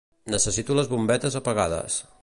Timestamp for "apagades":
1.41-2.01